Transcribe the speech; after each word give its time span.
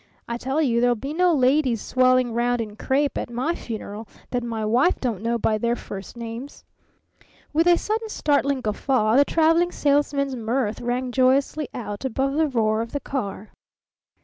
I 0.27 0.37
tell 0.37 0.59
you, 0.63 0.81
there'll 0.81 0.95
be 0.95 1.13
no 1.13 1.31
ladies 1.31 1.79
swelling 1.79 2.33
round 2.33 2.59
in 2.59 2.75
crape 2.75 3.19
at 3.19 3.29
my 3.29 3.53
funeral 3.53 4.07
that 4.31 4.41
my 4.41 4.65
wife 4.65 4.99
don't 4.99 5.21
know 5.21 5.37
by 5.37 5.59
their 5.59 5.75
first 5.75 6.17
names!" 6.17 6.65
With 7.53 7.67
a 7.67 7.77
sudden 7.77 8.09
startling 8.09 8.61
guffaw 8.61 9.15
the 9.15 9.23
Traveling 9.25 9.71
Salesman's 9.71 10.35
mirth 10.35 10.81
rang 10.81 11.11
joyously 11.11 11.67
out 11.71 12.03
above 12.03 12.33
the 12.33 12.47
roar 12.47 12.81
of 12.81 12.93
the 12.93 12.99
car. 12.99 13.51